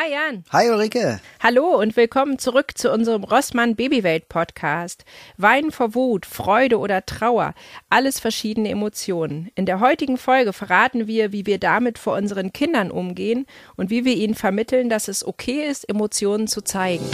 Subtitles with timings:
[0.00, 0.44] Hi Jan.
[0.52, 1.18] Hi Ulrike.
[1.42, 5.04] Hallo und willkommen zurück zu unserem Rossmann Babywelt Podcast.
[5.38, 7.52] Weinen vor Wut, Freude oder Trauer,
[7.90, 9.50] alles verschiedene Emotionen.
[9.56, 14.04] In der heutigen Folge verraten wir, wie wir damit vor unseren Kindern umgehen und wie
[14.04, 17.04] wir ihnen vermitteln, dass es okay ist, Emotionen zu zeigen.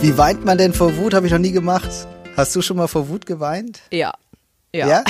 [0.00, 1.14] Wie weint man denn vor Wut?
[1.14, 1.90] Habe ich noch nie gemacht.
[2.36, 3.80] Hast du schon mal vor Wut geweint?
[3.90, 4.12] Ja.
[4.74, 4.88] Ja.
[4.88, 5.04] Ja?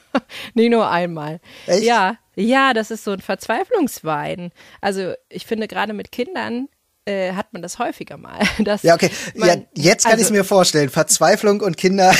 [0.54, 1.40] Nie nur einmal.
[1.66, 1.84] Echt?
[1.84, 4.52] Ja, ja, das ist so ein Verzweiflungswein.
[4.80, 6.68] Also ich finde gerade mit Kindern
[7.06, 8.40] äh, hat man das häufiger mal.
[8.82, 9.10] Ja, okay.
[9.34, 10.90] man, ja, jetzt kann ich also, es mir vorstellen.
[10.90, 12.14] Verzweiflung und Kinder.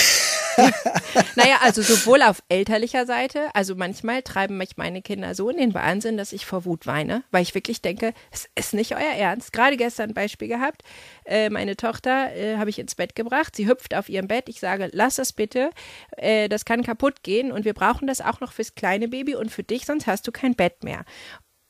[1.36, 5.74] Naja, also sowohl auf elterlicher Seite, also manchmal treiben mich meine Kinder so in den
[5.74, 9.52] Wahnsinn, dass ich vor Wut weine, weil ich wirklich denke, es ist nicht euer Ernst.
[9.52, 10.82] Gerade gestern ein Beispiel gehabt,
[11.24, 14.60] äh, meine Tochter äh, habe ich ins Bett gebracht, sie hüpft auf ihrem Bett, ich
[14.60, 15.70] sage, lass das bitte,
[16.16, 19.50] äh, das kann kaputt gehen und wir brauchen das auch noch fürs kleine Baby und
[19.50, 21.04] für dich, sonst hast du kein Bett mehr.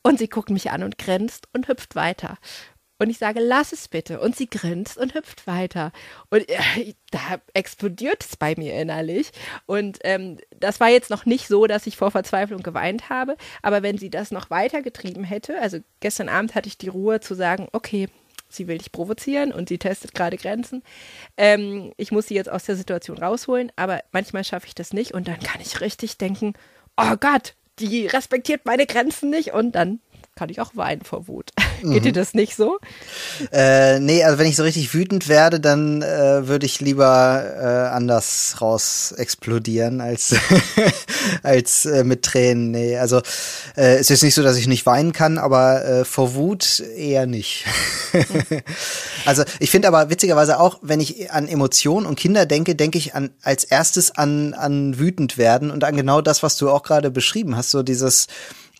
[0.03, 2.37] Und sie guckt mich an und grinst und hüpft weiter.
[2.99, 4.19] Und ich sage, lass es bitte.
[4.19, 5.91] Und sie grinst und hüpft weiter.
[6.29, 9.31] Und äh, da explodiert es bei mir innerlich.
[9.65, 13.37] Und ähm, das war jetzt noch nicht so, dass ich vor Verzweiflung geweint habe.
[13.61, 17.19] Aber wenn sie das noch weiter getrieben hätte, also gestern Abend hatte ich die Ruhe
[17.19, 18.07] zu sagen, okay,
[18.49, 20.83] sie will dich provozieren und sie testet gerade Grenzen.
[21.35, 25.13] Ähm, ich muss sie jetzt aus der Situation rausholen, aber manchmal schaffe ich das nicht
[25.13, 26.53] und dann kann ich richtig denken,
[26.95, 29.99] oh Gott, die respektiert meine Grenzen nicht und dann
[30.35, 31.51] kann ich auch weinen vor Wut.
[31.81, 32.79] Geht dir das nicht so?
[33.51, 37.95] Äh, nee, also wenn ich so richtig wütend werde, dann äh, würde ich lieber äh,
[37.95, 40.35] anders raus explodieren als
[41.43, 42.71] als äh, mit Tränen.
[42.71, 43.17] Nee, also
[43.75, 47.25] äh, es ist nicht so, dass ich nicht weinen kann, aber äh, vor Wut eher
[47.25, 47.65] nicht.
[49.25, 53.15] also ich finde aber witzigerweise auch, wenn ich an Emotionen und Kinder denke, denke ich
[53.15, 57.11] an als erstes an an wütend werden und an genau das, was du auch gerade
[57.11, 58.27] beschrieben hast, so dieses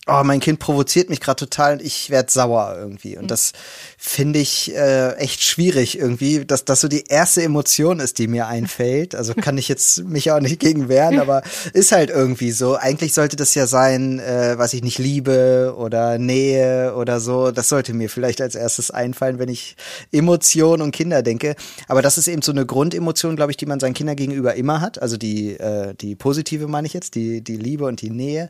[0.08, 3.18] oh, mein Kind provoziert mich gerade total und ich werd sauer irgendwie.
[3.18, 3.28] Und Mhm.
[3.28, 3.52] das
[3.98, 8.48] finde ich äh, echt schwierig irgendwie, dass das so die erste Emotion ist, die mir
[8.58, 9.16] einfällt.
[9.16, 11.42] Also kann ich jetzt mich auch nicht gegen wehren, aber
[11.74, 12.76] ist halt irgendwie so.
[12.76, 17.52] Eigentlich sollte das ja sein, äh, was ich nicht liebe oder Nähe oder so.
[17.52, 19.76] Das sollte mir vielleicht als erstes einfallen, wenn ich
[20.12, 21.56] Emotionen und Kinder denke.
[21.88, 24.82] Aber das ist eben so eine Grundemotion, glaube ich, die man seinen Kindern gegenüber immer
[24.82, 25.02] hat.
[25.02, 28.50] Also die, äh, die positive meine ich jetzt, die, die Liebe und die Nähe.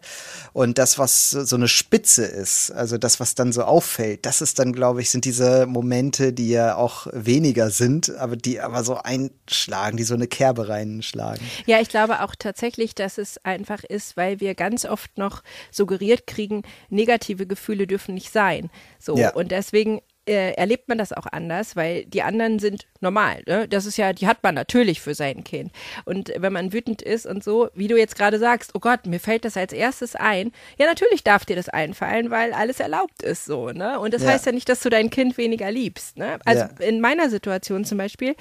[0.53, 4.59] Und das, was so eine Spitze ist, also das, was dann so auffällt, das ist
[4.59, 8.95] dann, glaube ich, sind diese Momente, die ja auch weniger sind, aber die aber so
[8.97, 11.45] einschlagen, die so eine Kerbe reinschlagen.
[11.65, 16.27] Ja, ich glaube auch tatsächlich, dass es einfach ist, weil wir ganz oft noch suggeriert
[16.27, 18.69] kriegen, negative Gefühle dürfen nicht sein.
[18.99, 19.17] So.
[19.17, 19.33] Ja.
[19.33, 23.41] Und deswegen äh, erlebt man das auch anders, weil die anderen sind normal.
[23.47, 23.67] Ne?
[23.67, 25.71] Das ist ja, die hat man natürlich für sein Kind.
[26.05, 29.19] Und wenn man wütend ist und so, wie du jetzt gerade sagst, oh Gott, mir
[29.19, 30.51] fällt das als erstes ein.
[30.77, 33.69] Ja, natürlich darf dir das einfallen, weil alles erlaubt ist so.
[33.71, 33.99] Ne?
[33.99, 34.29] Und das Ja.
[34.29, 36.17] heißt ja nicht, dass du dein Kind weniger liebst.
[36.17, 36.39] Ne?
[36.45, 36.85] Also Ja.
[36.85, 38.35] in meiner Situation zum Beispiel,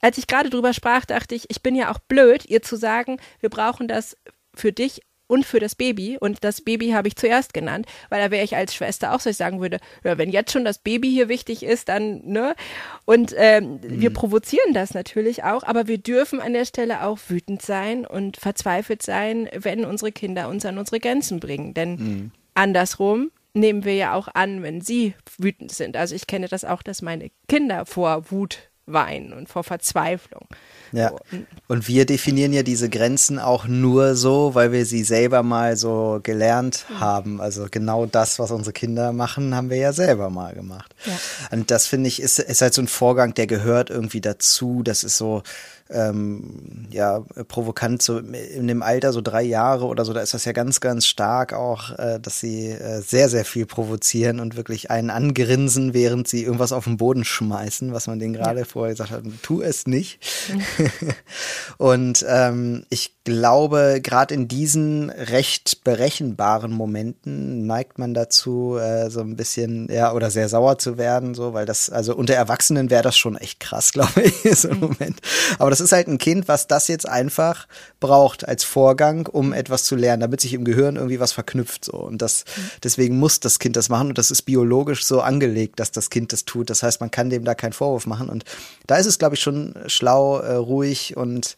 [0.00, 3.18] als ich gerade drüber sprach, dachte ich, ich bin ja auch blöd, ihr zu sagen,
[3.40, 4.16] wir brauchen das
[4.54, 6.18] für dich und für das Baby.
[6.18, 9.30] Und das Baby habe ich zuerst genannt, weil da wäre ich als Schwester auch so,
[9.30, 12.54] ich sagen würde, ja, wenn jetzt schon das Baby hier wichtig ist, dann, ne?
[13.04, 17.62] Und ähm, wir provozieren das natürlich auch, aber wir dürfen an der Stelle auch wütend
[17.62, 21.74] sein und verzweifelt sein, wenn unsere Kinder uns an unsere Grenzen bringen.
[21.74, 25.96] Denn andersrum nehmen wir ja auch an, wenn sie wütend sind.
[25.96, 30.46] Also ich kenne das auch, dass meine Kinder vor Wut weinen und vor Verzweiflung.
[30.92, 31.10] Ja.
[31.10, 31.18] So.
[31.68, 36.20] Und wir definieren ja diese Grenzen auch nur so, weil wir sie selber mal so
[36.22, 37.40] gelernt haben.
[37.40, 40.94] Also genau das, was unsere Kinder machen, haben wir ja selber mal gemacht.
[41.04, 41.18] Ja.
[41.50, 44.82] Und das finde ich, ist, ist halt so ein Vorgang, der gehört irgendwie dazu.
[44.82, 45.42] Das ist so,
[45.94, 50.44] ähm, ja, provokant, so in dem Alter, so drei Jahre oder so, da ist das
[50.44, 54.90] ja ganz, ganz stark auch, äh, dass sie äh, sehr, sehr viel provozieren und wirklich
[54.90, 59.10] einen angrinsen, während sie irgendwas auf den Boden schmeißen, was man denen gerade vorher gesagt
[59.10, 60.18] hat, tu es nicht.
[61.78, 69.20] und ähm, ich glaube, gerade in diesen recht berechenbaren Momenten neigt man dazu, äh, so
[69.20, 73.02] ein bisschen, ja, oder sehr sauer zu werden, so, weil das, also unter Erwachsenen wäre
[73.02, 75.20] das schon echt krass, glaube ich, so im Moment.
[75.58, 77.68] Aber das ist halt ein Kind, was das jetzt einfach
[78.00, 81.92] braucht als Vorgang, um etwas zu lernen, damit sich im Gehirn irgendwie was verknüpft, so.
[81.92, 82.44] Und das,
[82.82, 86.32] deswegen muss das Kind das machen und das ist biologisch so angelegt, dass das Kind
[86.32, 86.70] das tut.
[86.70, 88.44] Das heißt, man kann dem da keinen Vorwurf machen und
[88.86, 91.56] da ist es, glaube ich, schon schlau, äh, ruhig und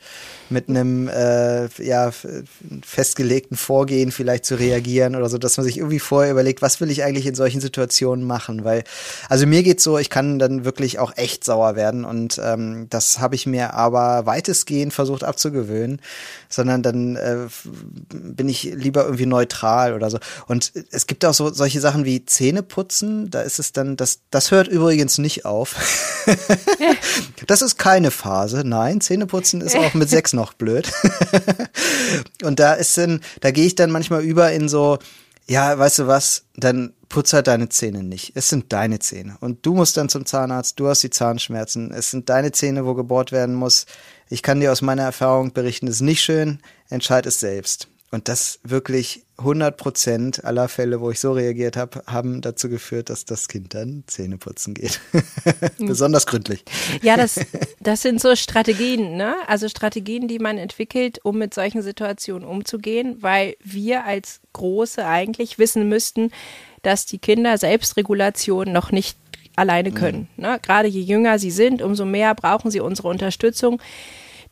[0.50, 2.10] mit einem äh, ja,
[2.82, 6.90] festgelegten Vorgehen vielleicht zu reagieren oder so, dass man sich irgendwie vorher überlegt, was will
[6.90, 8.84] ich eigentlich in solchen Situationen machen, weil
[9.28, 13.20] also mir geht's so, ich kann dann wirklich auch echt sauer werden und ähm, das
[13.20, 16.00] habe ich mir aber weitestgehend versucht abzugewöhnen,
[16.48, 17.46] sondern dann äh,
[18.12, 20.18] bin ich lieber irgendwie neutral oder so.
[20.46, 24.50] Und es gibt auch so solche Sachen wie Zähneputzen, da ist es dann, das, das
[24.50, 25.76] hört übrigens nicht auf.
[27.46, 30.90] das ist keine Phase, nein, Zähneputzen ist auch mit sechs noch blöd.
[32.42, 34.98] Und da ist dann, da gehe ich dann manchmal über in so,
[35.48, 38.32] ja, weißt du was, dann putz halt deine Zähne nicht.
[38.34, 39.36] Es sind deine Zähne.
[39.40, 41.92] Und du musst dann zum Zahnarzt, du hast die Zahnschmerzen.
[41.92, 43.86] Es sind deine Zähne, wo gebohrt werden muss.
[44.28, 47.88] Ich kann dir aus meiner Erfahrung berichten, es ist nicht schön, entscheid es selbst.
[48.12, 53.10] Und das wirklich 100 Prozent aller Fälle, wo ich so reagiert habe, haben dazu geführt,
[53.10, 55.00] dass das Kind dann Zähne putzen geht.
[55.78, 55.88] Hm.
[55.88, 56.64] Besonders gründlich.
[57.02, 57.40] Ja, das,
[57.80, 59.34] das sind so Strategien, ne?
[59.46, 65.58] Also Strategien, die man entwickelt, um mit solchen Situationen umzugehen, weil wir als Große eigentlich
[65.58, 66.30] wissen müssten,
[66.86, 69.18] dass die Kinder Selbstregulation noch nicht
[69.56, 70.28] alleine können.
[70.36, 70.42] Mhm.
[70.42, 70.60] Ne?
[70.62, 73.82] Gerade je jünger sie sind, umso mehr brauchen sie unsere Unterstützung.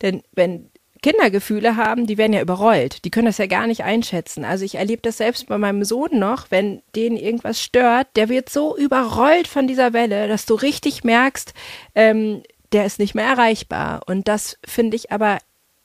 [0.02, 0.70] Denn wenn
[1.02, 3.04] Kindergefühle haben, die werden ja überrollt.
[3.04, 4.44] Die können das ja gar nicht einschätzen.
[4.44, 8.48] Also ich erlebe das selbst bei meinem Sohn noch, wenn den irgendwas stört, der wird
[8.48, 11.52] so überrollt von dieser Welle, dass du richtig merkst,
[11.94, 12.42] ähm,
[12.72, 14.00] der ist nicht mehr erreichbar.
[14.06, 15.38] Und das finde ich aber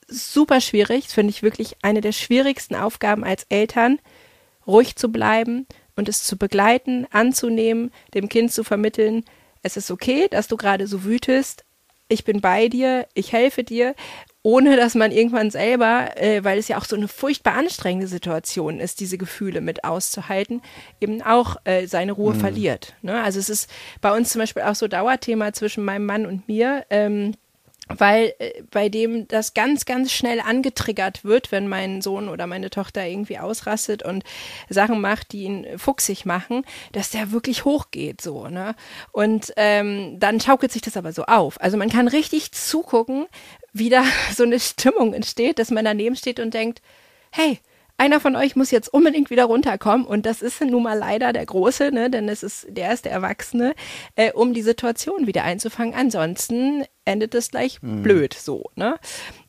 [0.08, 1.04] super schwierig.
[1.04, 4.00] Das finde ich wirklich eine der schwierigsten Aufgaben als Eltern,
[4.66, 5.66] ruhig zu bleiben
[6.00, 9.24] und es zu begleiten, anzunehmen, dem Kind zu vermitteln,
[9.62, 11.64] es ist okay, dass du gerade so wütest,
[12.08, 13.94] ich bin bei dir, ich helfe dir
[14.42, 18.80] ohne dass man irgendwann selber, äh, weil es ja auch so eine furchtbar anstrengende Situation
[18.80, 20.62] ist, diese Gefühle mit auszuhalten,
[21.00, 22.40] eben auch äh, seine Ruhe mhm.
[22.40, 22.94] verliert.
[23.02, 23.22] Ne?
[23.22, 23.70] Also es ist
[24.00, 26.86] bei uns zum Beispiel auch so Dauerthema zwischen meinem Mann und mir.
[26.88, 27.34] Ähm,
[27.96, 32.70] weil äh, bei dem das ganz, ganz schnell angetriggert wird, wenn mein Sohn oder meine
[32.70, 34.24] Tochter irgendwie ausrastet und
[34.68, 38.74] Sachen macht, die ihn fuchsig machen, dass der wirklich hochgeht so, ne?
[39.12, 41.60] Und ähm, dann schaukelt sich das aber so auf.
[41.60, 43.26] Also man kann richtig zugucken,
[43.72, 44.04] wie da
[44.34, 46.80] so eine Stimmung entsteht, dass man daneben steht und denkt,
[47.30, 47.58] hey,
[48.00, 51.44] einer von euch muss jetzt unbedingt wieder runterkommen und das ist nun mal leider der
[51.44, 53.74] Große, ne, denn es ist der ist der Erwachsene,
[54.16, 55.94] äh, um die Situation wieder einzufangen.
[55.94, 58.02] Ansonsten endet es gleich mhm.
[58.02, 58.96] blöd so, ne?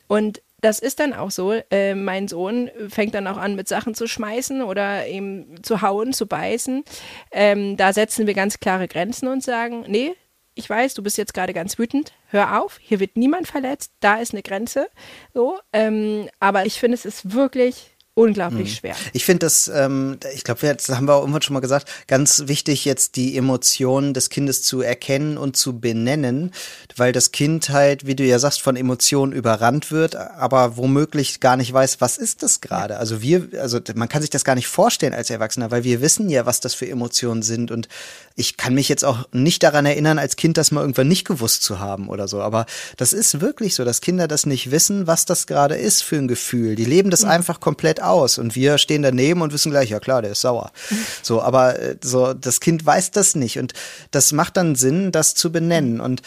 [0.06, 1.52] Und das ist dann auch so.
[1.70, 6.12] Äh, mein Sohn fängt dann auch an, mit Sachen zu schmeißen oder eben zu hauen,
[6.12, 6.84] zu beißen.
[7.32, 10.12] Ähm, da setzen wir ganz klare Grenzen und sagen, nee,
[10.54, 14.16] ich weiß, du bist jetzt gerade ganz wütend, hör auf, hier wird niemand verletzt, da
[14.16, 14.88] ist eine Grenze.
[15.32, 18.76] So, ähm, aber ich finde, es ist wirklich unglaublich hm.
[18.76, 18.96] schwer.
[19.14, 22.44] Ich finde das, ähm, ich glaube, jetzt haben wir auch irgendwann schon mal gesagt, ganz
[22.46, 26.52] wichtig jetzt die Emotionen des Kindes zu erkennen und zu benennen,
[26.96, 31.56] weil das Kind halt, wie du ja sagst, von Emotionen überrannt wird, aber womöglich gar
[31.56, 32.98] nicht weiß, was ist das gerade.
[32.98, 36.28] Also wir, also man kann sich das gar nicht vorstellen als Erwachsener, weil wir wissen
[36.28, 37.88] ja, was das für Emotionen sind und
[38.36, 41.62] ich kann mich jetzt auch nicht daran erinnern, als Kind das mal irgendwann nicht gewusst
[41.62, 42.66] zu haben oder so, aber
[42.98, 46.28] das ist wirklich so, dass Kinder das nicht wissen, was das gerade ist für ein
[46.28, 46.76] Gefühl.
[46.76, 47.30] Die leben das mhm.
[47.30, 50.72] einfach komplett aus und wir stehen daneben und wissen gleich, ja klar, der ist sauer.
[51.22, 53.74] So, aber äh, so das Kind weiß das nicht und
[54.10, 56.22] das macht dann Sinn, das zu benennen und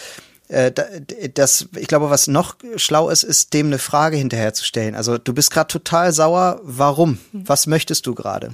[0.48, 0.72] äh,
[1.34, 4.96] das, ich glaube, was noch schlau ist, ist, dem eine Frage hinterherzustellen.
[4.96, 6.60] Also du bist gerade total sauer.
[6.64, 7.18] Warum?
[7.34, 8.54] Was möchtest du gerade?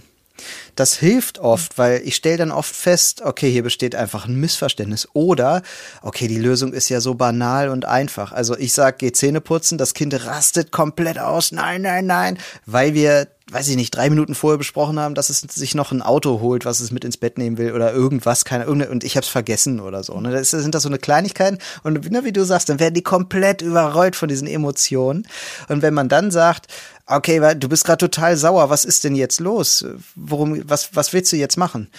[0.75, 5.07] Das hilft oft, weil ich stelle dann oft fest, okay, hier besteht einfach ein Missverständnis.
[5.13, 5.61] Oder,
[6.01, 8.31] okay, die Lösung ist ja so banal und einfach.
[8.31, 12.93] Also ich sage, geh Zähne putzen, das Kind rastet komplett aus, nein, nein, nein, weil
[12.93, 16.39] wir weiß ich nicht, drei Minuten vorher besprochen haben, dass es sich noch ein Auto
[16.39, 19.29] holt, was es mit ins Bett nehmen will oder irgendwas, keine, und ich habe es
[19.29, 20.19] vergessen oder so.
[20.19, 20.31] Ne?
[20.31, 23.61] Das sind das so eine Kleinigkeiten und ne, wie du sagst, dann werden die komplett
[23.61, 25.27] überrollt von diesen Emotionen.
[25.67, 26.67] Und wenn man dann sagt,
[27.07, 29.85] okay, du bist gerade total sauer, was ist denn jetzt los?
[30.15, 31.89] Worum, was, was willst du jetzt machen?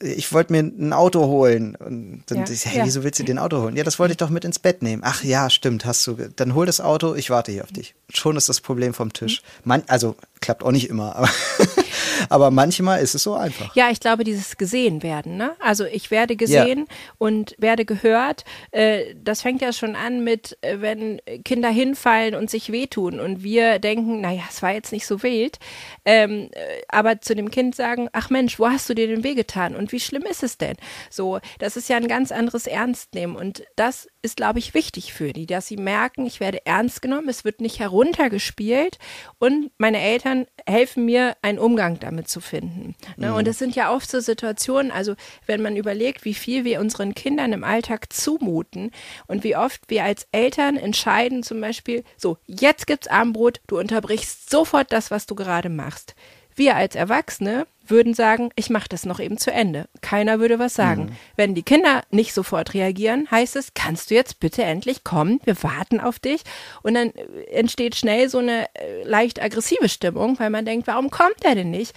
[0.00, 1.74] Ich wollte mir ein Auto holen.
[1.74, 3.76] Und dann ja, ich, hey, wieso willst du dir ein Auto holen?
[3.76, 5.02] Ja, das wollte ich doch mit ins Bett nehmen.
[5.04, 6.14] Ach ja, stimmt, hast du.
[6.36, 7.94] Dann hol das Auto, ich warte hier auf dich.
[8.12, 9.42] Schon ist das Problem vom Tisch.
[9.64, 11.28] Man, also klappt auch nicht immer, aber
[12.28, 13.74] Aber manchmal ist es so einfach.
[13.74, 15.36] Ja, ich glaube, dieses gesehen werden.
[15.36, 15.52] Ne?
[15.60, 16.94] Also ich werde gesehen ja.
[17.18, 18.44] und werde gehört.
[18.70, 23.42] Äh, das fängt ja schon an mit, äh, wenn Kinder hinfallen und sich wehtun und
[23.42, 25.58] wir denken, naja, es war jetzt nicht so wild.
[26.04, 29.34] Ähm, äh, aber zu dem Kind sagen, ach Mensch, wo hast du dir den Weh
[29.34, 30.76] getan und wie schlimm ist es denn?
[31.10, 35.32] So, das ist ja ein ganz anderes Ernstnehmen und das ist, glaube ich, wichtig für
[35.32, 38.98] die, dass sie merken, ich werde ernst genommen, es wird nicht heruntergespielt
[39.38, 42.94] und meine Eltern helfen mir, einen Umgang damit zu finden.
[43.16, 43.28] Ne?
[43.28, 43.34] Mhm.
[43.34, 45.14] Und es sind ja oft so Situationen, also
[45.46, 48.90] wenn man überlegt, wie viel wir unseren Kindern im Alltag zumuten
[49.26, 54.50] und wie oft wir als Eltern entscheiden, zum Beispiel, so, jetzt gibt's Armbrot, du unterbrichst
[54.50, 56.14] sofort das, was du gerade machst.
[56.54, 59.88] Wir als Erwachsene würden sagen, ich mache das noch eben zu Ende.
[60.00, 61.04] Keiner würde was sagen.
[61.04, 61.16] Mhm.
[61.36, 65.40] Wenn die Kinder nicht sofort reagieren, heißt es, kannst du jetzt bitte endlich kommen?
[65.44, 66.42] Wir warten auf dich.
[66.82, 71.10] Und dann äh, entsteht schnell so eine äh, leicht aggressive Stimmung, weil man denkt, warum
[71.10, 71.94] kommt er denn nicht?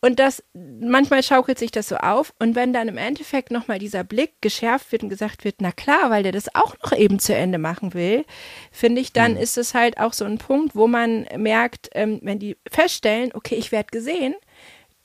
[0.00, 2.34] Und das, manchmal schaukelt sich das so auf.
[2.38, 6.10] Und wenn dann im Endeffekt nochmal dieser Blick geschärft wird und gesagt wird, na klar,
[6.10, 8.26] weil der das auch noch eben zu Ende machen will,
[8.70, 9.38] finde ich, dann mhm.
[9.38, 13.54] ist es halt auch so ein Punkt, wo man merkt, ähm, wenn die feststellen, okay,
[13.54, 14.34] ich werde gesehen,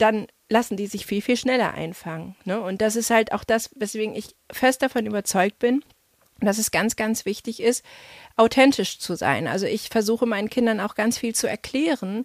[0.00, 2.36] dann lassen die sich viel, viel schneller einfangen.
[2.44, 2.60] Ne?
[2.60, 5.84] Und das ist halt auch das, weswegen ich fest davon überzeugt bin,
[6.40, 7.84] dass es ganz, ganz wichtig ist,
[8.36, 9.46] authentisch zu sein.
[9.46, 12.24] Also ich versuche meinen Kindern auch ganz viel zu erklären,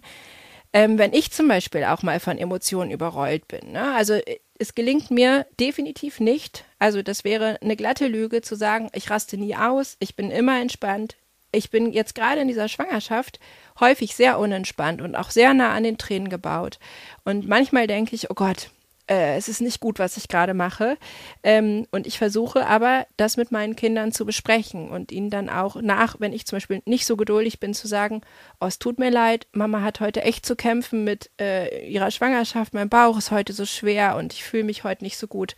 [0.72, 3.72] ähm, wenn ich zum Beispiel auch mal von Emotionen überrollt bin.
[3.72, 3.94] Ne?
[3.94, 6.64] Also äh, es gelingt mir definitiv nicht.
[6.78, 10.60] Also das wäre eine glatte Lüge zu sagen, ich raste nie aus, ich bin immer
[10.60, 11.16] entspannt.
[11.52, 13.40] Ich bin jetzt gerade in dieser Schwangerschaft
[13.80, 16.78] häufig sehr unentspannt und auch sehr nah an den Tränen gebaut.
[17.24, 18.70] Und manchmal denke ich, oh Gott,
[19.08, 20.96] äh, es ist nicht gut, was ich gerade mache.
[21.42, 25.76] Ähm, und ich versuche aber, das mit meinen Kindern zu besprechen und ihnen dann auch
[25.80, 28.22] nach, wenn ich zum Beispiel nicht so geduldig bin, zu sagen,
[28.60, 32.74] oh, es tut mir leid, Mama hat heute echt zu kämpfen mit äh, ihrer Schwangerschaft,
[32.74, 35.54] mein Bauch ist heute so schwer und ich fühle mich heute nicht so gut.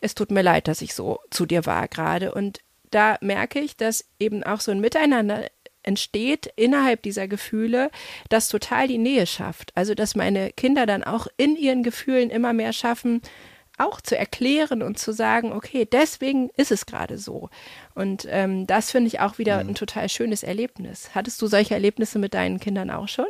[0.00, 2.32] Es tut mir leid, dass ich so zu dir war gerade.
[2.34, 5.44] Und da merke ich, dass eben auch so ein Miteinander
[5.82, 7.90] entsteht innerhalb dieser Gefühle,
[8.28, 9.72] das total die Nähe schafft.
[9.74, 13.22] Also, dass meine Kinder dann auch in ihren Gefühlen immer mehr schaffen,
[13.78, 17.48] auch zu erklären und zu sagen, okay, deswegen ist es gerade so.
[17.94, 19.70] Und ähm, das finde ich auch wieder mhm.
[19.70, 21.10] ein total schönes Erlebnis.
[21.14, 23.26] Hattest du solche Erlebnisse mit deinen Kindern auch schon?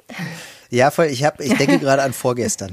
[0.71, 1.07] Ja, voll.
[1.07, 2.73] Ich, hab, ich denke gerade an vorgestern.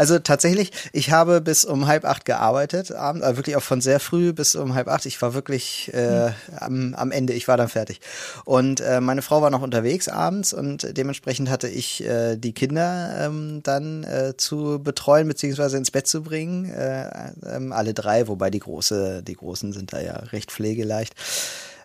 [0.00, 4.00] Also tatsächlich, ich habe bis um halb acht gearbeitet, abend, also wirklich auch von sehr
[4.00, 5.04] früh bis um halb acht.
[5.04, 8.00] Ich war wirklich äh, am, am Ende, ich war dann fertig.
[8.46, 13.14] Und äh, meine Frau war noch unterwegs abends und dementsprechend hatte ich äh, die Kinder
[13.26, 16.72] ähm, dann äh, zu betreuen beziehungsweise ins Bett zu bringen.
[16.72, 17.08] Äh,
[17.42, 21.14] äh, alle drei, wobei die große, die großen sind da ja recht pflegeleicht.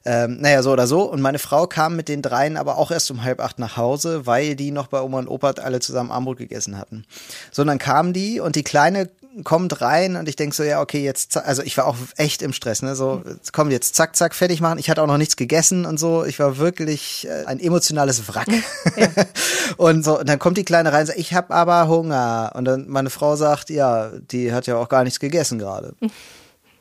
[0.06, 1.02] Ähm, naja, so oder so.
[1.02, 4.26] Und meine Frau kam mit den dreien aber auch erst um halb acht nach Hause,
[4.28, 7.06] weil die noch bei Oma und Opa alle zusammen Armbrot gegessen hatten.
[7.52, 9.10] So, und dann kamen die und die Kleine
[9.44, 12.54] kommt rein und ich denk so, ja, okay, jetzt, also ich war auch echt im
[12.54, 13.22] Stress, ne, so,
[13.52, 14.80] komm jetzt, zack, zack, fertig machen.
[14.80, 16.24] Ich hatte auch noch nichts gegessen und so.
[16.24, 18.48] Ich war wirklich äh, ein emotionales Wrack.
[18.96, 19.08] Ja.
[19.78, 22.54] und so, und dann kommt die Kleine rein und sagt, ich habe aber Hunger.
[22.56, 25.96] Und dann meine Frau sagt, ja, die hat ja auch gar nichts gegessen gerade.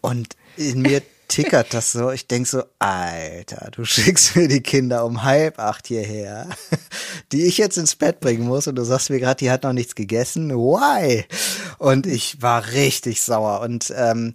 [0.00, 2.10] Und in mir tickert das so.
[2.10, 6.48] Ich denk so, Alter, du schickst mir die Kinder um halb acht hierher,
[7.32, 9.72] die ich jetzt ins Bett bringen muss und du sagst mir gerade, die hat noch
[9.72, 10.50] nichts gegessen.
[10.50, 11.24] Why?
[11.78, 14.34] Und ich war richtig sauer und ähm,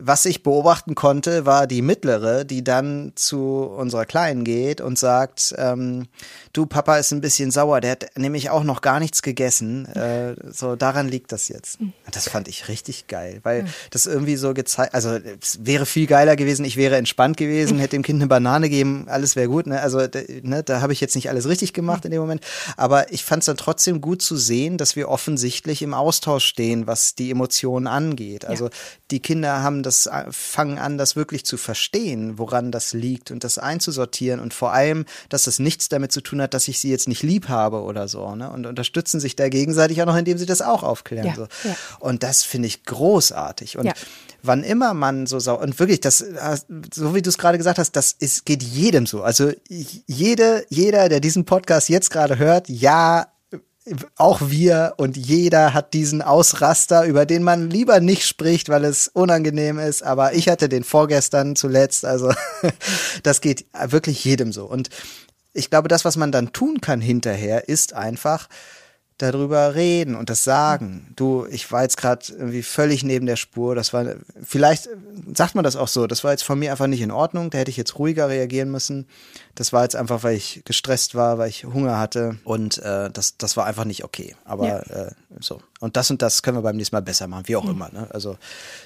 [0.00, 5.54] was ich beobachten konnte, war die mittlere, die dann zu unserer Kleinen geht und sagt,
[5.58, 6.06] ähm,
[6.52, 9.86] du Papa ist ein bisschen sauer, der hat nämlich auch noch gar nichts gegessen.
[9.86, 11.80] Äh, so daran liegt das jetzt.
[11.80, 11.92] Hm.
[12.10, 13.68] Das fand ich richtig geil, weil hm.
[13.90, 17.96] das irgendwie so gezeigt, also es wäre viel geiler gewesen, ich wäre entspannt gewesen, hätte
[17.96, 19.66] dem Kind eine Banane gegeben, alles wäre gut.
[19.66, 19.80] Ne?
[19.80, 20.00] Also
[20.42, 22.42] ne, da habe ich jetzt nicht alles richtig gemacht in dem Moment,
[22.76, 26.86] aber ich fand es dann trotzdem gut zu sehen, dass wir offensichtlich im Austausch stehen,
[26.86, 28.44] was die Emotionen angeht.
[28.44, 28.70] Also
[29.10, 33.44] die Kinder haben das äh, fangen an, das wirklich zu verstehen, woran das liegt und
[33.44, 36.90] das einzusortieren und vor allem, dass es nichts damit zu tun hat, dass ich sie
[36.90, 38.50] jetzt nicht lieb habe oder so, ne?
[38.50, 41.26] Und unterstützen sich da gegenseitig auch noch, indem sie das auch aufklären.
[41.26, 41.42] Ja, so.
[41.64, 41.76] Ja.
[42.00, 43.78] Und das finde ich großartig.
[43.78, 43.92] Und ja.
[44.42, 46.24] wann immer man so sau und wirklich, das,
[46.94, 49.22] so wie du es gerade gesagt hast, das ist, geht jedem so.
[49.22, 53.26] Also jede, jeder, der diesen Podcast jetzt gerade hört, ja,
[54.16, 59.08] auch wir und jeder hat diesen Ausraster, über den man lieber nicht spricht, weil es
[59.08, 60.02] unangenehm ist.
[60.02, 62.04] Aber ich hatte den vorgestern zuletzt.
[62.04, 62.32] Also
[63.22, 64.64] das geht wirklich jedem so.
[64.64, 64.90] Und
[65.52, 68.48] ich glaube, das, was man dann tun kann hinterher, ist einfach,
[69.18, 71.12] darüber reden und das sagen.
[71.16, 73.74] Du, ich war jetzt gerade irgendwie völlig neben der Spur.
[73.74, 74.88] Das war, vielleicht
[75.34, 77.50] sagt man das auch so, das war jetzt von mir einfach nicht in Ordnung.
[77.50, 79.08] Da hätte ich jetzt ruhiger reagieren müssen.
[79.58, 83.38] Das war jetzt einfach, weil ich gestresst war, weil ich Hunger hatte und äh, das,
[83.38, 84.36] das war einfach nicht okay.
[84.44, 84.78] Aber ja.
[84.78, 85.10] äh,
[85.40, 85.60] so.
[85.80, 87.70] Und das und das können wir beim nächsten Mal besser machen, wie auch mhm.
[87.70, 87.90] immer.
[87.92, 88.06] Ne?
[88.12, 88.38] Also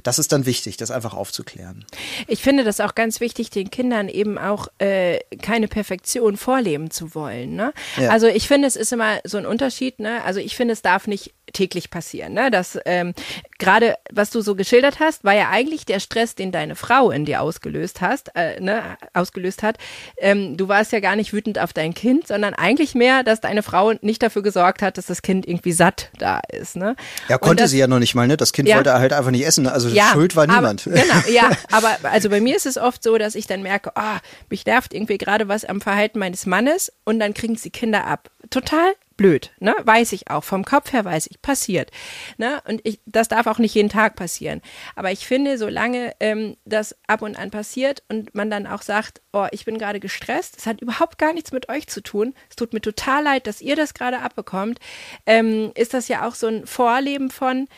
[0.02, 1.84] das ist dann wichtig, das einfach aufzuklären.
[2.26, 7.14] Ich finde das auch ganz wichtig, den Kindern eben auch äh, keine Perfektion vorleben zu
[7.14, 7.54] wollen.
[7.54, 7.74] Ne?
[7.98, 8.08] Ja.
[8.08, 10.00] Also ich finde, es ist immer so ein Unterschied.
[10.00, 10.24] Ne?
[10.24, 12.32] Also ich finde, es darf nicht täglich passieren.
[12.32, 12.50] Ne?
[12.50, 13.14] Das ähm,
[13.58, 17.24] gerade, was du so geschildert hast, war ja eigentlich der Stress, den deine Frau in
[17.24, 19.76] dir ausgelöst hast, äh, ne, ausgelöst hat.
[20.18, 23.62] Ähm, du warst ja gar nicht wütend auf dein Kind, sondern eigentlich mehr, dass deine
[23.62, 26.76] Frau nicht dafür gesorgt hat, dass das Kind irgendwie satt da ist.
[26.76, 26.96] Ne?
[27.28, 28.36] Ja, konnte das, sie ja noch nicht mal, ne?
[28.36, 29.66] Das Kind ja, wollte halt einfach nicht essen.
[29.66, 30.86] Also ja, schuld war niemand.
[30.86, 33.92] Aber, genau, ja, aber also bei mir ist es oft so, dass ich dann merke,
[33.94, 34.18] oh,
[34.48, 38.30] mich nervt irgendwie gerade was am Verhalten meines Mannes und dann kriegen sie Kinder ab.
[38.50, 38.92] Total
[39.22, 39.74] blöd, ne?
[39.84, 40.42] Weiß ich auch.
[40.42, 41.92] Vom Kopf her weiß ich, passiert.
[42.38, 42.60] Ne?
[42.66, 44.60] Und ich, das darf auch nicht jeden Tag passieren.
[44.96, 49.22] Aber ich finde, solange ähm, das ab und an passiert und man dann auch sagt,
[49.32, 52.56] oh, ich bin gerade gestresst, es hat überhaupt gar nichts mit euch zu tun, es
[52.56, 54.80] tut mir total leid, dass ihr das gerade abbekommt,
[55.24, 57.68] ähm, ist das ja auch so ein Vorleben von,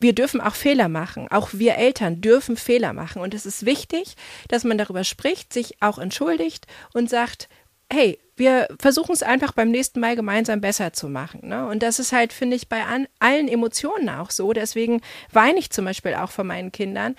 [0.00, 1.28] wir dürfen auch Fehler machen.
[1.30, 3.20] Auch wir Eltern dürfen Fehler machen.
[3.20, 4.16] Und es ist wichtig,
[4.48, 7.48] dass man darüber spricht, sich auch entschuldigt und sagt,
[7.92, 11.48] hey, wir versuchen es einfach beim nächsten Mal gemeinsam besser zu machen.
[11.48, 11.66] Ne?
[11.68, 14.52] Und das ist halt, finde ich, bei an, allen Emotionen auch so.
[14.52, 15.00] Deswegen
[15.30, 17.14] weine ich zum Beispiel auch von meinen Kindern,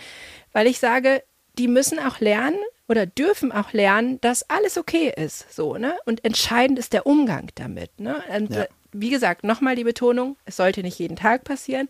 [0.52, 1.24] weil ich sage,
[1.58, 5.54] die müssen auch lernen oder dürfen auch lernen, dass alles okay ist.
[5.54, 5.96] So, ne?
[6.06, 8.00] Und entscheidend ist der Umgang damit.
[8.00, 8.22] Ne?
[8.36, 8.66] Und ja.
[8.92, 11.88] wie gesagt, nochmal die Betonung, es sollte nicht jeden Tag passieren,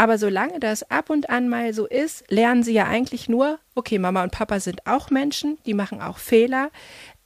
[0.00, 3.98] aber solange das ab und an mal so ist, lernen sie ja eigentlich nur, okay,
[3.98, 6.70] Mama und Papa sind auch Menschen, die machen auch Fehler.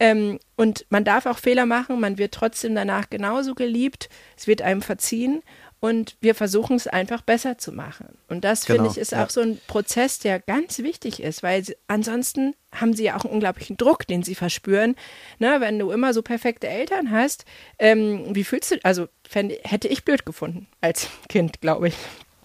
[0.01, 4.61] Ähm, und man darf auch Fehler machen, man wird trotzdem danach genauso geliebt, es wird
[4.61, 5.45] einem verziehen
[5.79, 8.19] und wir versuchen es einfach besser zu machen.
[8.27, 9.25] Und das genau, finde ich ist ja.
[9.25, 13.25] auch so ein Prozess, der ganz wichtig ist, weil sie, ansonsten haben sie ja auch
[13.25, 14.97] einen unglaublichen Druck, den sie verspüren.
[15.39, 17.45] Ne, wenn du immer so perfekte Eltern hast,
[17.79, 21.95] ähm, wie fühlst du, also fänd, hätte ich blöd gefunden als Kind, glaube ich.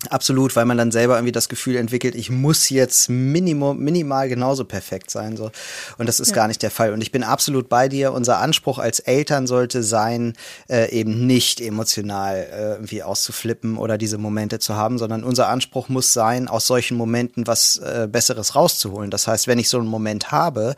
[0.08, 4.64] Absolut, weil man dann selber irgendwie das Gefühl entwickelt, ich muss jetzt minimum, minimal genauso
[4.64, 5.36] perfekt sein.
[5.36, 5.52] So.
[5.98, 6.36] Und das ist ja.
[6.36, 6.94] gar nicht der Fall.
[6.94, 8.14] Und ich bin absolut bei dir.
[8.14, 10.36] Unser Anspruch als Eltern sollte sein,
[10.70, 15.90] äh, eben nicht emotional äh, irgendwie auszuflippen oder diese Momente zu haben, sondern unser Anspruch
[15.90, 19.12] muss sein, aus solchen Momenten was äh, Besseres rauszuholen.
[19.12, 20.76] Das heißt, wenn ich so einen Moment habe,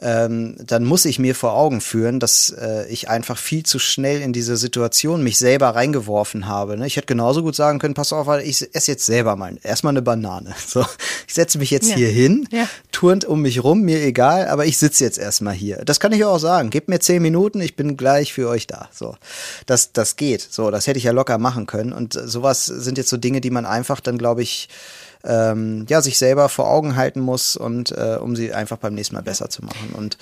[0.00, 4.20] ähm, dann muss ich mir vor Augen führen, dass äh, ich einfach viel zu schnell
[4.22, 6.76] in diese Situation mich selber reingeworfen habe.
[6.76, 6.86] Ne?
[6.86, 9.92] Ich hätte genauso gut sagen können, pass auf, ich ich esse jetzt selber mal erstmal
[9.92, 10.54] eine Banane.
[10.70, 10.84] So,
[11.26, 11.96] ich setze mich jetzt ja.
[11.96, 12.68] hier hin, ja.
[12.92, 15.78] turnt um mich rum, mir egal, aber ich sitze jetzt erstmal hier.
[15.84, 16.70] Das kann ich auch sagen.
[16.70, 18.88] Gebt mir zehn Minuten, ich bin gleich für euch da.
[18.92, 19.16] So,
[19.66, 20.46] das das geht.
[20.48, 21.92] So, das hätte ich ja locker machen können.
[21.92, 24.68] Und sowas sind jetzt so Dinge, die man einfach dann, glaube ich,
[25.24, 29.14] ähm, ja, sich selber vor Augen halten muss und äh, um sie einfach beim nächsten
[29.14, 29.92] Mal besser zu machen.
[29.96, 30.18] Und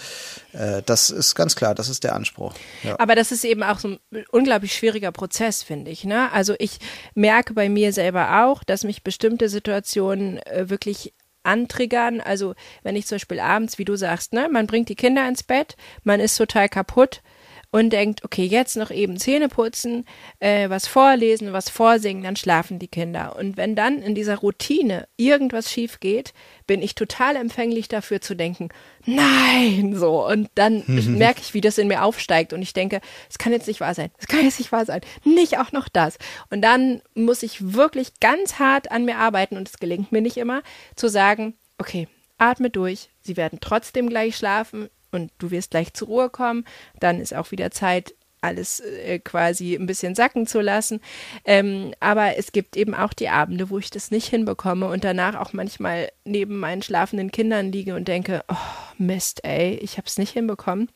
[0.52, 2.54] äh, das ist ganz klar, das ist der Anspruch.
[2.82, 2.98] Ja.
[2.98, 3.98] Aber das ist eben auch so ein
[4.30, 6.04] unglaublich schwieriger Prozess, finde ich.
[6.04, 6.32] Ne?
[6.32, 6.78] Also ich
[7.14, 12.20] merke bei mir selber auch, dass mich bestimmte Situationen äh, wirklich antriggern.
[12.20, 15.42] Also wenn ich zum Beispiel abends, wie du sagst, ne, man bringt die Kinder ins
[15.42, 17.22] Bett, man ist total kaputt
[17.70, 20.06] und denkt, okay, jetzt noch eben Zähne putzen,
[20.40, 23.36] äh, was vorlesen, was vorsingen, dann schlafen die Kinder.
[23.36, 26.32] Und wenn dann in dieser Routine irgendwas schief geht,
[26.66, 28.70] bin ich total empfänglich dafür zu denken,
[29.04, 30.26] nein, so.
[30.26, 30.82] Und dann
[31.18, 33.94] merke ich, wie das in mir aufsteigt und ich denke, es kann jetzt nicht wahr
[33.94, 36.16] sein, es kann jetzt nicht wahr sein, nicht auch noch das.
[36.50, 40.38] Und dann muss ich wirklich ganz hart an mir arbeiten und es gelingt mir nicht
[40.38, 40.62] immer,
[40.96, 46.08] zu sagen, okay, atme durch, sie werden trotzdem gleich schlafen, und du wirst gleich zur
[46.08, 46.64] Ruhe kommen.
[47.00, 51.00] Dann ist auch wieder Zeit, alles äh, quasi ein bisschen sacken zu lassen.
[51.44, 55.34] Ähm, aber es gibt eben auch die Abende, wo ich das nicht hinbekomme und danach
[55.34, 58.56] auch manchmal neben meinen schlafenden Kindern liege und denke, oh
[58.98, 60.88] Mist, ey, ich habe es nicht hinbekommen.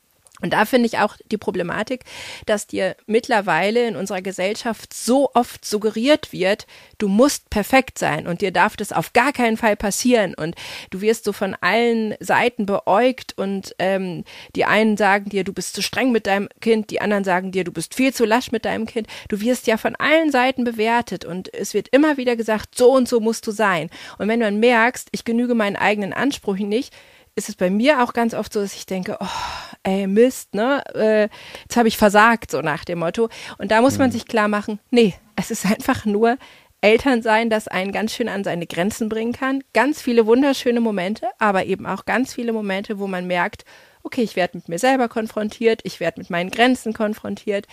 [0.42, 2.04] Und da finde ich auch die Problematik,
[2.46, 6.66] dass dir mittlerweile in unserer Gesellschaft so oft suggeriert wird,
[6.98, 10.54] du musst perfekt sein und dir darf das auf gar keinen Fall passieren und
[10.90, 14.24] du wirst so von allen Seiten beäugt und ähm,
[14.54, 17.64] die einen sagen dir, du bist zu streng mit deinem Kind, die anderen sagen dir,
[17.64, 19.06] du bist viel zu lasch mit deinem Kind.
[19.28, 23.08] Du wirst ja von allen Seiten bewertet und es wird immer wieder gesagt, so und
[23.08, 23.90] so musst du sein.
[24.18, 26.94] Und wenn du dann merkst, ich genüge meinen eigenen Ansprüchen nicht,
[27.34, 30.82] ist es bei mir auch ganz oft so, dass ich denke, oh, ey, Mist, ne?
[30.94, 31.28] Äh,
[31.62, 33.28] jetzt habe ich versagt, so nach dem Motto.
[33.58, 34.12] Und da muss man mhm.
[34.12, 36.36] sich klar machen, nee, es ist einfach nur
[36.80, 39.62] Eltern sein, das einen ganz schön an seine Grenzen bringen kann.
[39.72, 43.64] Ganz viele wunderschöne Momente, aber eben auch ganz viele Momente, wo man merkt,
[44.02, 47.66] okay, ich werde mit mir selber konfrontiert, ich werde mit meinen Grenzen konfrontiert.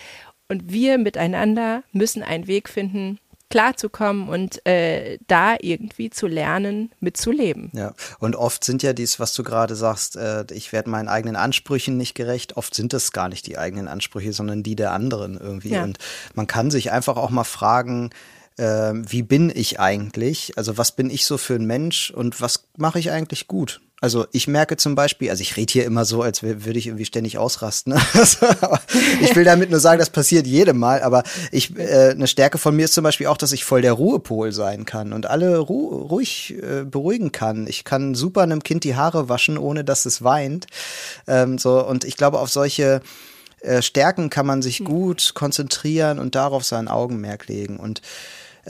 [0.48, 3.18] Und wir miteinander müssen einen Weg finden,
[3.50, 7.70] klarzukommen und äh, da irgendwie zu lernen, mitzuleben.
[7.74, 11.36] Ja, und oft sind ja dies, was du gerade sagst, äh, ich werde meinen eigenen
[11.36, 12.56] Ansprüchen nicht gerecht.
[12.56, 15.70] Oft sind es gar nicht die eigenen Ansprüche, sondern die der anderen irgendwie.
[15.70, 15.82] Ja.
[15.82, 15.98] Und
[16.34, 18.10] man kann sich einfach auch mal fragen,
[18.56, 20.52] äh, wie bin ich eigentlich?
[20.56, 23.80] Also was bin ich so für ein Mensch und was mache ich eigentlich gut?
[24.02, 27.04] Also ich merke zum Beispiel, also ich rede hier immer so, als würde ich irgendwie
[27.04, 27.92] ständig ausrasten.
[27.92, 28.00] Ne?
[29.20, 32.74] ich will damit nur sagen, das passiert jedem Mal, aber ich äh, eine Stärke von
[32.74, 35.88] mir ist zum Beispiel auch, dass ich voll der Ruhepol sein kann und alle ru
[35.88, 37.66] ruhig äh, beruhigen kann.
[37.66, 40.66] Ich kann super einem Kind die Haare waschen, ohne dass es weint.
[41.26, 43.02] Ähm, so und ich glaube, auf solche
[43.60, 44.86] äh, Stärken kann man sich hm.
[44.86, 48.00] gut konzentrieren und darauf sein Augenmerk legen und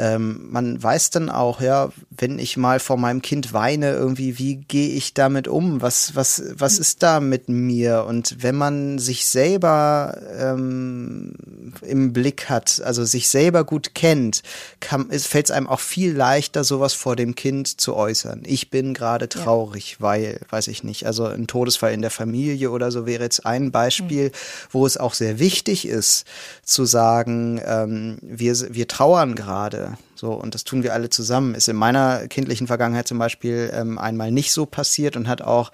[0.00, 4.56] ähm, man weiß dann auch, ja, wenn ich mal vor meinem Kind weine, irgendwie, wie
[4.56, 5.82] gehe ich damit um?
[5.82, 8.06] Was, was, was ist da mit mir?
[8.08, 11.34] Und wenn man sich selber ähm,
[11.82, 14.42] im Blick hat, also sich selber gut kennt,
[14.80, 18.40] fällt es einem auch viel leichter, sowas vor dem Kind zu äußern.
[18.46, 19.96] Ich bin gerade traurig, ja.
[20.00, 23.70] weil, weiß ich nicht, also ein Todesfall in der Familie oder so wäre jetzt ein
[23.70, 24.32] Beispiel, mhm.
[24.70, 26.24] wo es auch sehr wichtig ist,
[26.64, 29.89] zu sagen, ähm, wir, wir trauern gerade.
[30.20, 31.54] So, und das tun wir alle zusammen.
[31.54, 35.72] Ist in meiner kindlichen Vergangenheit zum Beispiel ähm, einmal nicht so passiert und hat auch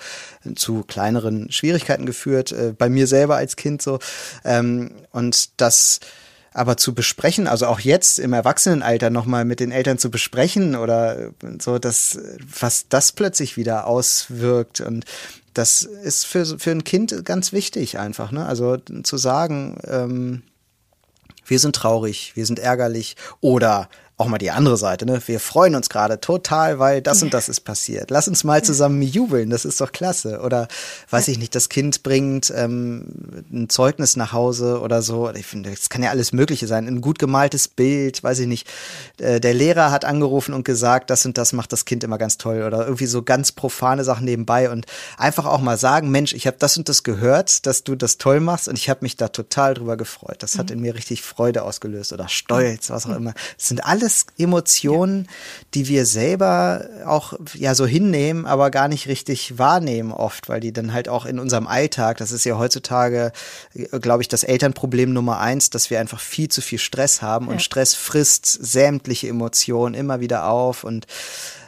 [0.54, 3.98] zu kleineren Schwierigkeiten geführt, äh, bei mir selber als Kind so.
[4.44, 5.98] Ähm, und das
[6.52, 11.32] aber zu besprechen, also auch jetzt im Erwachsenenalter nochmal mit den Eltern zu besprechen oder
[11.60, 12.16] so, dass,
[12.60, 15.06] was das plötzlich wieder auswirkt und
[15.54, 18.46] das ist für, für ein Kind ganz wichtig einfach, ne?
[18.46, 20.42] Also zu sagen, ähm,
[21.46, 25.20] wir sind traurig, wir sind ärgerlich oder auch mal die andere Seite, ne?
[25.26, 28.10] Wir freuen uns gerade total, weil das und das ist passiert.
[28.10, 30.40] Lass uns mal zusammen jubeln, das ist doch klasse.
[30.40, 30.68] Oder
[31.10, 35.30] weiß ich nicht, das Kind bringt ähm, ein Zeugnis nach Hause oder so.
[35.34, 36.86] Ich finde, das kann ja alles Mögliche sein.
[36.86, 38.66] Ein gut gemaltes Bild, weiß ich nicht.
[39.18, 42.38] Äh, der Lehrer hat angerufen und gesagt, das und das macht das Kind immer ganz
[42.38, 42.62] toll.
[42.62, 44.86] Oder irgendwie so ganz profane Sachen nebenbei und
[45.18, 48.40] einfach auch mal sagen, Mensch, ich habe das und das gehört, dass du das toll
[48.40, 50.36] machst und ich habe mich da total drüber gefreut.
[50.38, 50.76] Das hat mhm.
[50.76, 53.16] in mir richtig Freude ausgelöst oder Stolz, was auch mhm.
[53.16, 53.34] immer.
[53.58, 55.30] Das sind alle alles Emotionen, ja.
[55.74, 60.72] die wir selber auch ja so hinnehmen, aber gar nicht richtig wahrnehmen oft, weil die
[60.72, 63.32] dann halt auch in unserem Alltag, das ist ja heutzutage,
[64.00, 67.52] glaube ich, das Elternproblem Nummer eins, dass wir einfach viel zu viel Stress haben ja.
[67.52, 71.06] und Stress frisst sämtliche Emotionen immer wieder auf und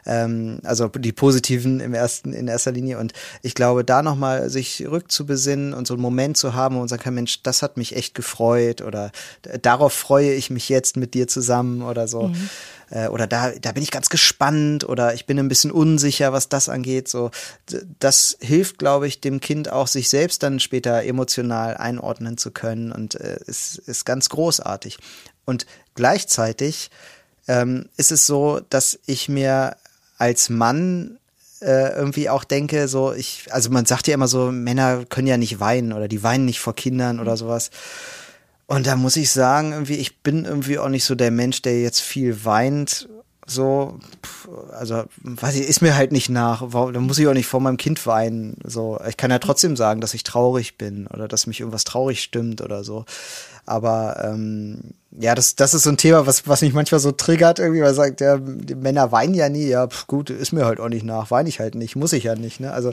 [0.09, 2.99] ähm, also die positiven im ersten, in erster Linie.
[2.99, 6.89] Und ich glaube, da nochmal sich rückzubesinnen und so einen Moment zu haben, wo man
[6.89, 9.13] sagen kann, Mensch, das hat mich echt gefreut oder
[9.63, 12.29] darauf freue ich mich jetzt mit dir zusammen oder so.
[12.29, 12.49] Mhm.
[12.91, 16.49] Äh, oder da, da bin ich ganz gespannt oder ich bin ein bisschen unsicher, was
[16.49, 17.09] das angeht.
[17.09, 17.31] So,
[18.01, 22.93] das hilft, glaube ich, dem Kind auch, sich selbst dann später emotional einordnen zu können
[22.93, 24.99] und äh, ist, ist ganz großartig.
[25.45, 26.91] Und gleichzeitig
[27.47, 29.77] ähm, ist es so, dass ich mir
[30.19, 31.19] als Mann
[31.61, 35.37] äh, irgendwie auch denke, so ich, also man sagt ja immer so, Männer können ja
[35.37, 37.37] nicht weinen oder die weinen nicht vor Kindern oder mhm.
[37.37, 37.71] sowas.
[38.67, 41.81] Und da muss ich sagen, irgendwie, ich bin irgendwie auch nicht so der Mensch, der
[41.81, 43.09] jetzt viel weint.
[43.51, 43.99] So,
[44.73, 46.63] also, weiß ich, ist mir halt nicht nach.
[46.71, 48.59] Da muss ich auch nicht vor meinem Kind weinen.
[48.63, 52.23] So, ich kann ja trotzdem sagen, dass ich traurig bin oder dass mich irgendwas traurig
[52.23, 53.07] stimmt oder so.
[53.65, 57.59] Aber ähm, ja, das, das ist so ein Thema, was, was mich manchmal so triggert,
[57.59, 60.81] irgendwie, weil sagt, ja, die Männer weinen ja nie, ja, pf, gut, ist mir halt
[60.81, 62.61] auch nicht nach, weine ich halt nicht, muss ich ja nicht.
[62.61, 62.73] Ne?
[62.73, 62.93] Also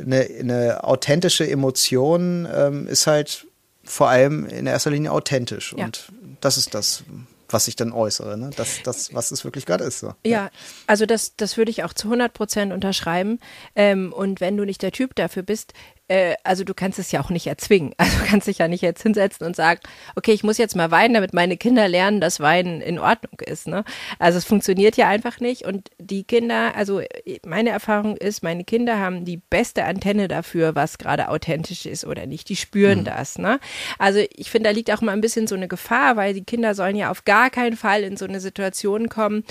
[0.00, 3.46] eine, eine authentische Emotion ähm, ist halt
[3.84, 5.74] vor allem in erster Linie authentisch.
[5.76, 5.84] Ja.
[5.84, 7.02] Und das ist das,
[7.48, 8.50] was ich dann äußere, ne?
[8.56, 10.00] Das, das, was es wirklich gerade ist.
[10.00, 10.14] So.
[10.24, 10.50] Ja,
[10.86, 13.40] also das, das würde ich auch zu 100 Prozent unterschreiben.
[13.74, 15.72] Ähm, und wenn du nicht der Typ dafür bist,
[16.08, 17.94] äh, also du kannst es ja auch nicht erzwingen.
[18.08, 19.80] Also du kannst dich ja nicht jetzt hinsetzen und sagen,
[20.16, 23.66] okay, ich muss jetzt mal weinen, damit meine Kinder lernen, dass Weinen in Ordnung ist.
[23.68, 23.84] Ne?
[24.18, 25.62] Also es funktioniert ja einfach nicht.
[25.62, 27.02] Und die Kinder, also
[27.44, 32.26] meine Erfahrung ist, meine Kinder haben die beste Antenne dafür, was gerade authentisch ist oder
[32.26, 32.48] nicht.
[32.48, 33.04] Die spüren mhm.
[33.04, 33.38] das.
[33.38, 33.60] Ne?
[33.98, 36.74] Also ich finde, da liegt auch mal ein bisschen so eine Gefahr, weil die Kinder
[36.74, 39.44] sollen ja auf gar keinen Fall in so eine Situation kommen,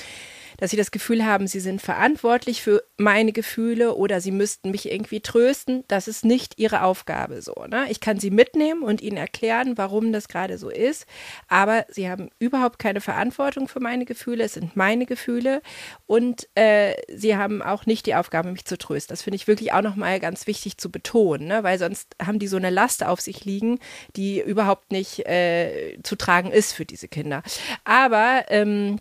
[0.58, 4.92] dass sie das Gefühl haben, sie sind verantwortlich für meine Gefühle oder sie müssten mich
[4.92, 5.84] irgendwie trösten.
[5.88, 7.54] Das ist nicht ihre Aufgabe so.
[7.68, 7.86] Ne?
[7.90, 11.06] Ich kann sie mitnehmen und ihnen erklären, warum das gerade so ist,
[11.48, 14.44] aber sie haben überhaupt keine Verantwortung für meine Gefühle.
[14.44, 15.62] Es sind meine Gefühle
[16.06, 19.14] und äh, sie haben auch nicht die Aufgabe, mich zu trösten.
[19.14, 21.64] Das finde ich wirklich auch nochmal ganz wichtig zu betonen, ne?
[21.64, 23.80] weil sonst haben die so eine Last auf sich liegen,
[24.16, 27.44] die überhaupt nicht äh, zu tragen ist für diese Kinder.
[27.84, 29.00] Aber ähm,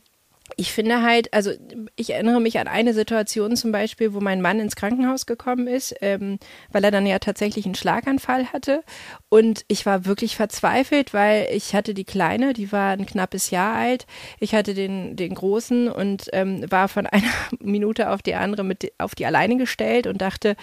[0.56, 1.50] ich finde halt, also
[1.96, 5.94] ich erinnere mich an eine Situation zum Beispiel, wo mein Mann ins Krankenhaus gekommen ist,
[6.00, 6.38] ähm,
[6.70, 8.84] weil er dann ja tatsächlich einen Schlaganfall hatte.
[9.28, 13.74] Und ich war wirklich verzweifelt, weil ich hatte die Kleine, die war ein knappes Jahr
[13.74, 14.06] alt.
[14.38, 18.92] Ich hatte den, den Großen und ähm, war von einer Minute auf die andere mit
[18.98, 20.54] auf die alleine gestellt und dachte,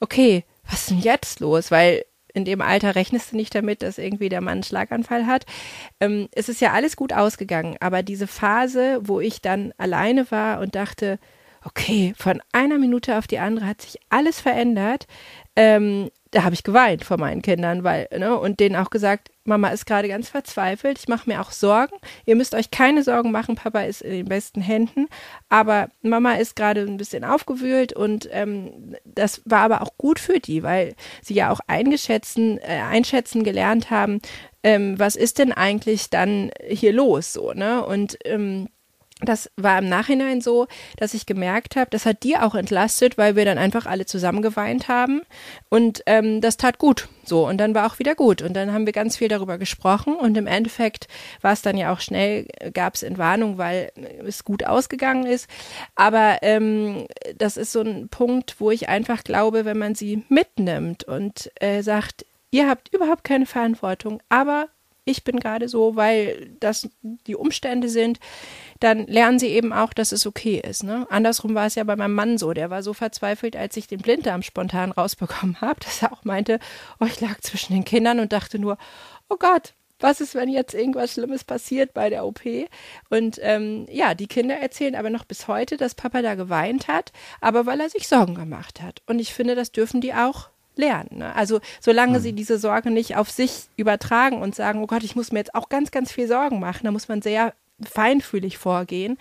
[0.00, 1.70] okay, was ist denn jetzt los?
[1.70, 5.46] Weil in dem Alter rechnest du nicht damit, dass irgendwie der Mann einen Schlaganfall hat.
[6.00, 10.60] Ähm, es ist ja alles gut ausgegangen, aber diese Phase, wo ich dann alleine war
[10.60, 11.18] und dachte,
[11.64, 15.06] okay, von einer Minute auf die andere hat sich alles verändert,
[15.56, 19.68] ähm, da habe ich geweint vor meinen Kindern, weil, ne, und denen auch gesagt, Mama
[19.68, 21.96] ist gerade ganz verzweifelt, ich mache mir auch Sorgen.
[22.24, 25.08] Ihr müsst euch keine Sorgen machen, Papa ist in den besten Händen,
[25.48, 30.38] aber Mama ist gerade ein bisschen aufgewühlt und ähm, das war aber auch gut für
[30.38, 34.20] die, weil sie ja auch eingeschätzen, äh, einschätzen gelernt haben,
[34.62, 37.84] ähm, was ist denn eigentlich dann hier los so, ne?
[37.84, 38.68] Und ähm,
[39.22, 43.36] das war im Nachhinein so, dass ich gemerkt habe, das hat dir auch entlastet, weil
[43.36, 45.22] wir dann einfach alle zusammen geweint haben
[45.68, 47.08] und ähm, das tat gut.
[47.24, 50.14] So und dann war auch wieder gut und dann haben wir ganz viel darüber gesprochen
[50.14, 51.06] und im Endeffekt
[51.42, 53.92] war es dann ja auch schnell, gab es Entwarnung, weil
[54.26, 55.48] es gut ausgegangen ist.
[55.94, 57.06] Aber ähm,
[57.36, 61.82] das ist so ein Punkt, wo ich einfach glaube, wenn man sie mitnimmt und äh,
[61.82, 64.68] sagt, ihr habt überhaupt keine Verantwortung, aber
[65.10, 68.18] ich bin gerade so, weil das die Umstände sind,
[68.80, 70.84] dann lernen sie eben auch, dass es okay ist.
[70.84, 71.06] Ne?
[71.10, 74.00] Andersrum war es ja bei meinem Mann so, der war so verzweifelt, als ich den
[74.00, 76.58] Blinddarm spontan rausbekommen habe, dass er auch meinte,
[76.98, 78.78] oh, ich lag zwischen den Kindern und dachte nur,
[79.28, 82.40] oh Gott, was ist, wenn jetzt irgendwas Schlimmes passiert bei der OP?
[83.10, 87.12] Und ähm, ja, die Kinder erzählen aber noch bis heute, dass Papa da geweint hat,
[87.42, 89.02] aber weil er sich Sorgen gemacht hat.
[89.06, 91.18] Und ich finde, das dürfen die auch lernen.
[91.18, 91.34] Ne?
[91.34, 92.22] Also solange mhm.
[92.22, 95.54] sie diese Sorge nicht auf sich übertragen und sagen, oh Gott, ich muss mir jetzt
[95.54, 99.16] auch ganz, ganz viel Sorgen machen, da muss man sehr feinfühlig vorgehen.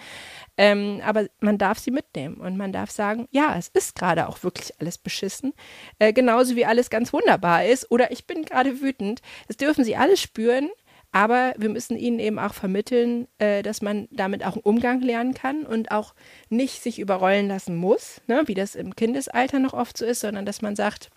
[0.58, 4.44] Ähm, aber man darf sie mitnehmen und man darf sagen, ja, es ist gerade auch
[4.44, 5.54] wirklich alles beschissen.
[6.00, 9.22] Äh, genauso wie alles ganz wunderbar ist oder ich bin gerade wütend.
[9.48, 10.70] Das dürfen sie alles spüren.
[11.12, 15.34] Aber wir müssen ihnen eben auch vermitteln, äh, dass man damit auch einen Umgang lernen
[15.34, 16.14] kann und auch
[16.50, 20.46] nicht sich überrollen lassen muss, ne, wie das im Kindesalter noch oft so ist, sondern
[20.46, 21.10] dass man sagt,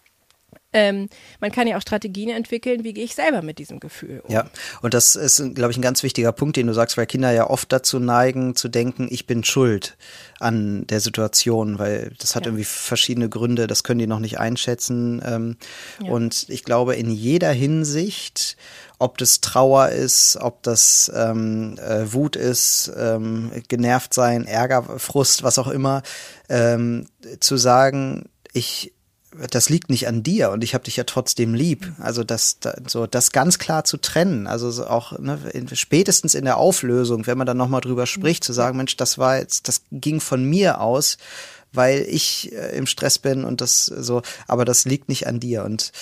[0.72, 1.08] ähm,
[1.40, 4.32] man kann ja auch Strategien entwickeln, wie gehe ich selber mit diesem Gefühl um.
[4.32, 4.48] Ja,
[4.80, 7.48] und das ist, glaube ich, ein ganz wichtiger Punkt, den du sagst, weil Kinder ja
[7.48, 9.96] oft dazu neigen, zu denken, ich bin schuld
[10.40, 12.48] an der Situation, weil das hat ja.
[12.48, 15.22] irgendwie verschiedene Gründe, das können die noch nicht einschätzen.
[15.24, 15.56] Ähm,
[16.02, 16.10] ja.
[16.10, 18.56] Und ich glaube, in jeder Hinsicht,
[18.98, 25.42] ob das Trauer ist, ob das ähm, äh, Wut ist, ähm, genervt sein, Ärger, Frust,
[25.42, 26.02] was auch immer,
[26.48, 27.06] ähm,
[27.40, 28.92] zu sagen, ich
[29.50, 31.92] das liegt nicht an dir und ich habe dich ja trotzdem lieb.
[31.98, 36.44] Also das, so das ganz klar zu trennen, also so auch ne, in, spätestens in
[36.44, 39.82] der Auflösung, wenn man dann nochmal drüber spricht, zu sagen, Mensch, das war jetzt, das
[39.90, 41.16] ging von mir aus,
[41.72, 45.64] weil ich äh, im Stress bin und das so, aber das liegt nicht an dir
[45.64, 45.92] und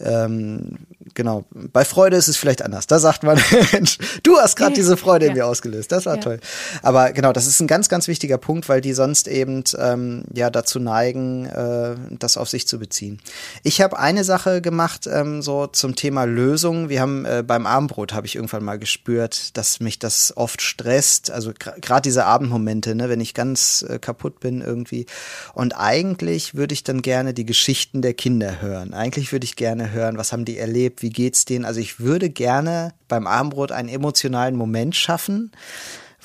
[0.00, 0.78] ähm,
[1.14, 1.44] genau.
[1.50, 2.86] Bei Freude ist es vielleicht anders.
[2.86, 3.40] Da sagt man,
[4.22, 5.32] du hast gerade diese Freude ja.
[5.32, 5.90] in mir ausgelöst.
[5.90, 6.20] Das war ja.
[6.20, 6.40] toll.
[6.82, 10.50] Aber genau, das ist ein ganz, ganz wichtiger Punkt, weil die sonst eben ähm, ja
[10.50, 13.18] dazu neigen, äh, das auf sich zu beziehen.
[13.64, 16.88] Ich habe eine Sache gemacht, ähm, so zum Thema Lösung.
[16.88, 21.30] Wir haben äh, beim Abendbrot habe ich irgendwann mal gespürt, dass mich das oft stresst.
[21.30, 25.06] Also gerade diese Abendmomente, ne, wenn ich ganz äh, kaputt bin irgendwie.
[25.54, 28.94] Und eigentlich würde ich dann gerne die Geschichten der Kinder hören.
[28.94, 31.64] Eigentlich würde ich gerne hören, was haben die erlebt, wie geht's denen.
[31.64, 35.52] Also ich würde gerne beim Abendbrot einen emotionalen Moment schaffen,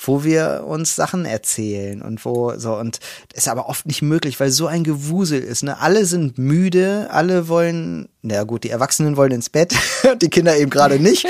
[0.06, 3.00] wo wir uns Sachen erzählen und wo so und
[3.34, 5.64] ist aber oft nicht möglich, weil so ein Gewusel ist.
[5.64, 5.80] Ne?
[5.80, 9.76] Alle sind müde, alle wollen na gut, die Erwachsenen wollen ins Bett,
[10.22, 11.28] die Kinder eben gerade nicht.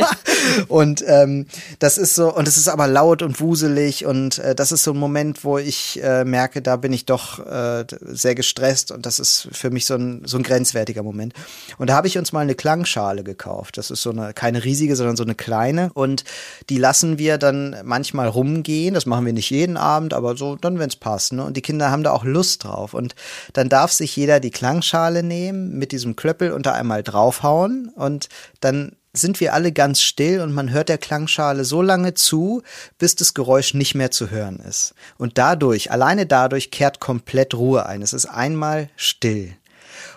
[0.68, 1.46] und ähm,
[1.78, 4.92] das ist so, und es ist aber laut und wuselig und äh, das ist so
[4.92, 9.18] ein Moment, wo ich äh, merke, da bin ich doch äh, sehr gestresst und das
[9.18, 11.32] ist für mich so ein, so ein grenzwertiger Moment.
[11.78, 13.78] Und da habe ich uns mal eine Klangschale gekauft.
[13.78, 16.24] Das ist so eine, keine riesige, sondern so eine kleine und
[16.68, 18.92] die lassen wir dann manchmal rumgehen.
[18.92, 21.32] Das machen wir nicht jeden Abend, aber so dann, wenn es passt.
[21.32, 21.44] Ne?
[21.44, 22.92] Und die Kinder haben da auch Lust drauf.
[22.92, 23.14] Und
[23.54, 28.28] dann darf sich jeder die Klangschale nehmen mit diesem Klöppel und da einmal draufhauen und
[28.60, 32.62] dann sind wir alle ganz still und man hört der Klangschale so lange zu,
[32.98, 34.92] bis das Geräusch nicht mehr zu hören ist.
[35.18, 38.02] Und dadurch, alleine dadurch kehrt komplett Ruhe ein.
[38.02, 39.54] Es ist einmal still.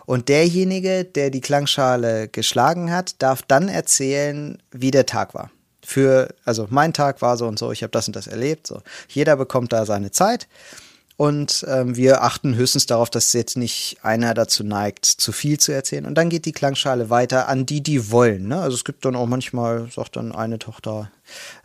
[0.07, 5.51] Und derjenige, der die Klangschale geschlagen hat, darf dann erzählen, wie der Tag war.
[5.85, 8.65] Für, also mein Tag war so und so, ich habe das und das erlebt.
[8.65, 8.81] So.
[9.07, 10.47] Jeder bekommt da seine Zeit.
[11.19, 15.73] Und ähm, wir achten höchstens darauf, dass jetzt nicht einer dazu neigt, zu viel zu
[15.73, 16.05] erzählen.
[16.05, 18.47] Und dann geht die Klangschale weiter an die, die wollen.
[18.47, 18.61] Ne?
[18.61, 21.11] Also es gibt dann auch manchmal, sagt dann eine Tochter,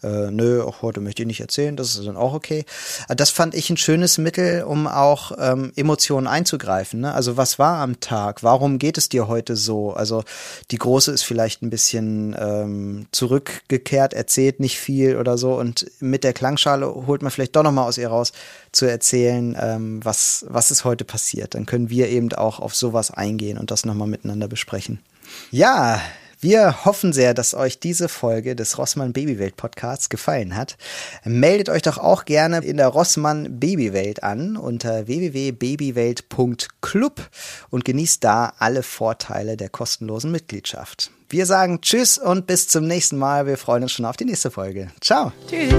[0.03, 2.65] äh, nö, auch heute möchte ich nicht erzählen, das ist dann auch okay.
[3.09, 7.01] Äh, das fand ich ein schönes Mittel, um auch ähm, Emotionen einzugreifen.
[7.01, 7.15] Ne?
[7.15, 8.43] Also was war am Tag?
[8.43, 9.93] Warum geht es dir heute so?
[9.93, 10.25] Also
[10.71, 16.25] die Große ist vielleicht ein bisschen ähm, zurückgekehrt, erzählt nicht viel oder so und mit
[16.25, 18.33] der Klangschale holt man vielleicht doch nochmal aus ihr raus
[18.73, 21.55] zu erzählen, ähm, was, was ist heute passiert.
[21.55, 25.01] Dann können wir eben auch auf sowas eingehen und das nochmal miteinander besprechen.
[25.51, 26.01] Ja,
[26.45, 30.77] wir hoffen sehr, dass euch diese Folge des Rossmann Babywelt Podcasts gefallen hat.
[31.25, 37.31] Meldet euch doch auch gerne in der Rossmann Babywelt an unter www.babywelt.club
[37.71, 41.11] und genießt da alle Vorteile der kostenlosen Mitgliedschaft.
[41.31, 43.47] Wir sagen Tschüss und bis zum nächsten Mal.
[43.47, 44.91] Wir freuen uns schon auf die nächste Folge.
[45.01, 45.33] Ciao.
[45.49, 45.73] Tschüss.